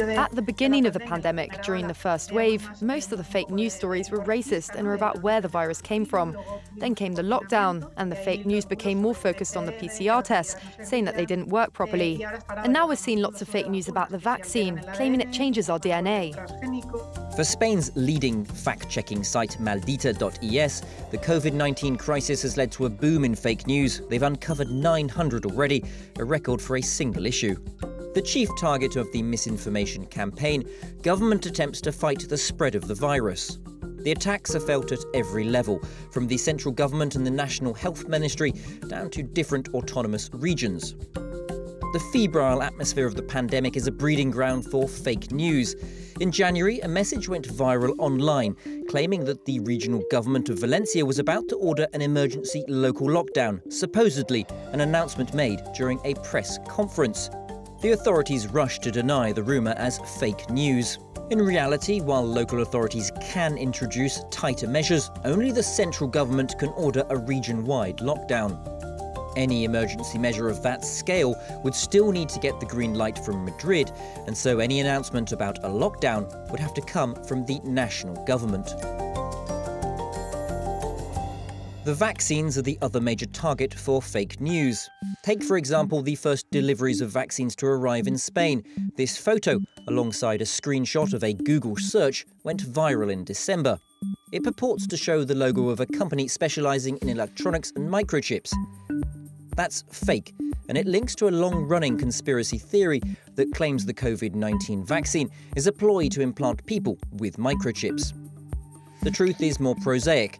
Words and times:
At 0.00 0.30
the 0.30 0.42
beginning 0.42 0.86
of 0.86 0.92
the 0.92 1.00
pandemic, 1.00 1.60
during 1.62 1.88
the 1.88 1.94
first 1.94 2.30
wave, 2.30 2.70
most 2.80 3.10
of 3.10 3.18
the 3.18 3.24
fake 3.24 3.50
news 3.50 3.72
stories 3.72 4.10
were 4.10 4.24
racist 4.24 4.76
and 4.76 4.86
were 4.86 4.94
about 4.94 5.22
where 5.22 5.40
the 5.40 5.48
virus 5.48 5.80
came 5.80 6.04
from. 6.04 6.36
Then 6.76 6.94
came 6.94 7.14
the 7.14 7.22
lockdown, 7.22 7.90
and 7.96 8.12
the 8.12 8.16
fake 8.16 8.46
news 8.46 8.64
became 8.64 8.98
more 8.98 9.14
focused 9.14 9.56
on 9.56 9.66
the 9.66 9.72
PCR 9.72 10.22
tests, 10.22 10.54
saying 10.84 11.04
that 11.06 11.16
they 11.16 11.26
didn't 11.26 11.48
work 11.48 11.72
properly. 11.72 12.24
And 12.58 12.72
now 12.72 12.86
we're 12.86 12.96
seeing 12.96 13.20
lots 13.20 13.42
of 13.42 13.48
fake 13.48 13.68
news 13.68 13.88
about 13.88 14.10
the 14.10 14.18
vaccine, 14.18 14.80
claiming 14.94 15.20
it 15.20 15.32
changes 15.32 15.68
our 15.68 15.80
DNA. 15.80 16.34
For 17.34 17.44
Spain's 17.44 17.90
leading 17.96 18.44
fact 18.44 18.88
checking 18.88 19.24
site 19.24 19.56
Maldita.es, 19.60 20.82
the 21.10 21.18
COVID 21.18 21.52
19 21.52 21.96
crisis 21.96 22.42
has 22.42 22.56
led 22.56 22.70
to 22.72 22.86
a 22.86 22.88
boom 22.88 23.24
in 23.24 23.34
fake 23.34 23.66
news. 23.66 24.00
They've 24.08 24.22
uncovered 24.22 24.70
900 24.70 25.46
already, 25.46 25.84
a 26.18 26.24
record 26.24 26.60
for 26.60 26.76
a 26.76 26.82
single 26.82 27.26
issue. 27.26 27.56
The 28.18 28.22
chief 28.22 28.48
target 28.56 28.96
of 28.96 29.12
the 29.12 29.22
misinformation 29.22 30.04
campaign, 30.04 30.68
government 31.02 31.46
attempts 31.46 31.80
to 31.82 31.92
fight 31.92 32.28
the 32.28 32.36
spread 32.36 32.74
of 32.74 32.88
the 32.88 32.94
virus. 32.96 33.60
The 34.02 34.10
attacks 34.10 34.56
are 34.56 34.60
felt 34.60 34.90
at 34.90 34.98
every 35.14 35.44
level, 35.44 35.80
from 36.10 36.26
the 36.26 36.36
central 36.36 36.74
government 36.74 37.14
and 37.14 37.24
the 37.24 37.30
National 37.30 37.72
Health 37.74 38.08
Ministry 38.08 38.54
down 38.88 39.10
to 39.10 39.22
different 39.22 39.68
autonomous 39.68 40.30
regions. 40.32 40.96
The 41.92 42.04
febrile 42.12 42.60
atmosphere 42.60 43.06
of 43.06 43.14
the 43.14 43.22
pandemic 43.22 43.76
is 43.76 43.86
a 43.86 43.92
breeding 43.92 44.32
ground 44.32 44.68
for 44.68 44.88
fake 44.88 45.30
news. 45.30 45.76
In 46.18 46.32
January, 46.32 46.80
a 46.80 46.88
message 46.88 47.28
went 47.28 47.46
viral 47.46 47.94
online 47.98 48.56
claiming 48.88 49.26
that 49.26 49.44
the 49.44 49.60
regional 49.60 50.02
government 50.10 50.48
of 50.48 50.58
Valencia 50.58 51.06
was 51.06 51.20
about 51.20 51.46
to 51.50 51.56
order 51.56 51.86
an 51.92 52.02
emergency 52.02 52.64
local 52.66 53.06
lockdown, 53.06 53.60
supposedly 53.72 54.44
an 54.72 54.80
announcement 54.80 55.34
made 55.34 55.60
during 55.76 56.00
a 56.02 56.14
press 56.14 56.58
conference. 56.66 57.30
The 57.80 57.92
authorities 57.92 58.48
rushed 58.48 58.82
to 58.82 58.90
deny 58.90 59.30
the 59.32 59.44
rumour 59.44 59.72
as 59.76 60.00
fake 60.18 60.50
news. 60.50 60.98
In 61.30 61.38
reality, 61.38 62.00
while 62.00 62.24
local 62.26 62.62
authorities 62.62 63.12
can 63.20 63.56
introduce 63.56 64.24
tighter 64.32 64.66
measures, 64.66 65.12
only 65.24 65.52
the 65.52 65.62
central 65.62 66.10
government 66.10 66.58
can 66.58 66.70
order 66.70 67.04
a 67.08 67.16
region 67.16 67.64
wide 67.64 67.98
lockdown. 67.98 68.58
Any 69.36 69.62
emergency 69.62 70.18
measure 70.18 70.48
of 70.48 70.60
that 70.64 70.84
scale 70.84 71.36
would 71.62 71.74
still 71.74 72.10
need 72.10 72.28
to 72.30 72.40
get 72.40 72.58
the 72.58 72.66
green 72.66 72.94
light 72.94 73.16
from 73.16 73.44
Madrid, 73.44 73.92
and 74.26 74.36
so 74.36 74.58
any 74.58 74.80
announcement 74.80 75.30
about 75.30 75.58
a 75.58 75.68
lockdown 75.68 76.50
would 76.50 76.58
have 76.58 76.74
to 76.74 76.82
come 76.82 77.14
from 77.26 77.46
the 77.46 77.60
national 77.62 78.24
government. 78.24 78.74
The 81.88 81.94
vaccines 81.94 82.58
are 82.58 82.62
the 82.62 82.76
other 82.82 83.00
major 83.00 83.24
target 83.24 83.72
for 83.72 84.02
fake 84.02 84.42
news. 84.42 84.90
Take, 85.22 85.42
for 85.42 85.56
example, 85.56 86.02
the 86.02 86.16
first 86.16 86.44
deliveries 86.50 87.00
of 87.00 87.08
vaccines 87.08 87.56
to 87.56 87.66
arrive 87.66 88.06
in 88.06 88.18
Spain. 88.18 88.62
This 88.98 89.16
photo, 89.16 89.58
alongside 89.86 90.42
a 90.42 90.44
screenshot 90.44 91.14
of 91.14 91.24
a 91.24 91.32
Google 91.32 91.76
search, 91.78 92.26
went 92.44 92.62
viral 92.62 93.10
in 93.10 93.24
December. 93.24 93.80
It 94.32 94.44
purports 94.44 94.86
to 94.86 94.98
show 94.98 95.24
the 95.24 95.34
logo 95.34 95.70
of 95.70 95.80
a 95.80 95.86
company 95.86 96.28
specializing 96.28 96.98
in 96.98 97.08
electronics 97.08 97.72
and 97.74 97.88
microchips. 97.88 98.52
That's 99.56 99.82
fake, 99.90 100.34
and 100.68 100.76
it 100.76 100.86
links 100.86 101.14
to 101.14 101.28
a 101.28 101.30
long 101.30 101.64
running 101.64 101.96
conspiracy 101.96 102.58
theory 102.58 103.00
that 103.34 103.54
claims 103.54 103.86
the 103.86 103.94
COVID 103.94 104.34
19 104.34 104.84
vaccine 104.84 105.30
is 105.56 105.66
a 105.66 105.72
ploy 105.72 106.10
to 106.10 106.20
implant 106.20 106.66
people 106.66 106.98
with 107.12 107.38
microchips. 107.38 108.12
The 109.02 109.10
truth 109.10 109.40
is 109.40 109.58
more 109.58 109.76
prosaic. 109.76 110.38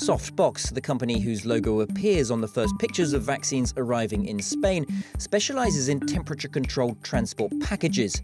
Softbox, 0.00 0.72
the 0.72 0.80
company 0.80 1.20
whose 1.20 1.44
logo 1.44 1.80
appears 1.80 2.30
on 2.30 2.40
the 2.40 2.48
first 2.48 2.72
pictures 2.78 3.12
of 3.12 3.22
vaccines 3.22 3.74
arriving 3.76 4.24
in 4.24 4.40
Spain, 4.40 4.86
specializes 5.18 5.90
in 5.90 6.00
temperature 6.00 6.48
controlled 6.48 7.02
transport 7.04 7.52
packages. 7.60 8.22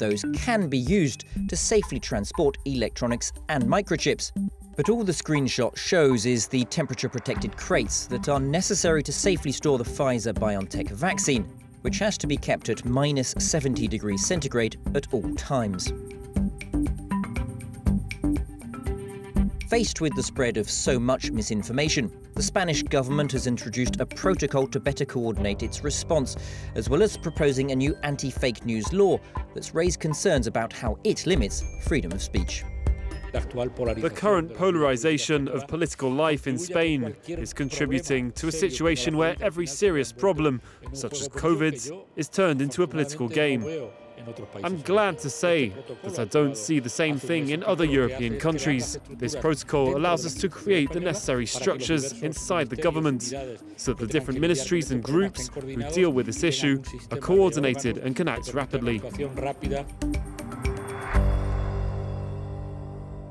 Those 0.00 0.24
can 0.34 0.68
be 0.68 0.78
used 0.78 1.24
to 1.48 1.54
safely 1.54 2.00
transport 2.00 2.58
electronics 2.64 3.32
and 3.48 3.62
microchips. 3.62 4.32
But 4.74 4.88
all 4.88 5.04
the 5.04 5.12
screenshot 5.12 5.76
shows 5.76 6.26
is 6.26 6.48
the 6.48 6.64
temperature 6.64 7.08
protected 7.08 7.56
crates 7.56 8.06
that 8.06 8.28
are 8.28 8.40
necessary 8.40 9.04
to 9.04 9.12
safely 9.12 9.52
store 9.52 9.78
the 9.78 9.84
Pfizer 9.84 10.32
BioNTech 10.32 10.90
vaccine, 10.90 11.44
which 11.82 12.00
has 12.00 12.18
to 12.18 12.26
be 12.26 12.36
kept 12.36 12.68
at 12.68 12.84
minus 12.84 13.32
70 13.38 13.86
degrees 13.86 14.26
centigrade 14.26 14.76
at 14.96 15.06
all 15.14 15.32
times. 15.36 15.92
Faced 19.72 20.02
with 20.02 20.14
the 20.14 20.22
spread 20.22 20.58
of 20.58 20.68
so 20.68 21.00
much 21.00 21.30
misinformation, 21.30 22.12
the 22.34 22.42
Spanish 22.42 22.82
government 22.82 23.32
has 23.32 23.46
introduced 23.46 23.98
a 24.00 24.04
protocol 24.04 24.66
to 24.66 24.78
better 24.78 25.06
coordinate 25.06 25.62
its 25.62 25.82
response, 25.82 26.36
as 26.74 26.90
well 26.90 27.02
as 27.02 27.16
proposing 27.16 27.72
a 27.72 27.74
new 27.74 27.96
anti 28.02 28.30
fake 28.30 28.66
news 28.66 28.92
law 28.92 29.18
that's 29.54 29.74
raised 29.74 29.98
concerns 29.98 30.46
about 30.46 30.74
how 30.74 30.98
it 31.04 31.24
limits 31.24 31.64
freedom 31.84 32.12
of 32.12 32.20
speech. 32.20 32.64
The 33.32 34.12
current 34.14 34.54
polarization 34.54 35.48
of 35.48 35.66
political 35.66 36.12
life 36.12 36.46
in 36.46 36.58
Spain 36.58 37.16
is 37.26 37.54
contributing 37.54 38.30
to 38.32 38.48
a 38.48 38.52
situation 38.52 39.16
where 39.16 39.36
every 39.40 39.66
serious 39.66 40.12
problem, 40.12 40.60
such 40.92 41.18
as 41.18 41.30
COVID, 41.30 42.04
is 42.16 42.28
turned 42.28 42.60
into 42.60 42.82
a 42.82 42.86
political 42.86 43.26
game. 43.26 43.64
I'm 44.62 44.80
glad 44.80 45.18
to 45.20 45.30
say 45.30 45.72
that 46.02 46.18
I 46.18 46.24
don't 46.24 46.56
see 46.56 46.78
the 46.80 46.88
same 46.88 47.18
thing 47.18 47.50
in 47.50 47.62
other 47.64 47.84
European 47.84 48.38
countries. 48.38 48.98
This 49.10 49.34
protocol 49.34 49.96
allows 49.96 50.26
us 50.26 50.34
to 50.34 50.48
create 50.48 50.90
the 50.92 51.00
necessary 51.00 51.46
structures 51.46 52.12
inside 52.22 52.70
the 52.70 52.76
government 52.76 53.22
so 53.76 53.92
that 53.92 53.98
the 53.98 54.06
different 54.06 54.40
ministries 54.40 54.90
and 54.90 55.02
groups 55.02 55.50
who 55.54 55.82
deal 55.90 56.10
with 56.10 56.26
this 56.26 56.42
issue 56.42 56.82
are 57.10 57.18
coordinated 57.18 57.98
and 57.98 58.16
can 58.16 58.28
act 58.28 58.52
rapidly. 58.54 59.00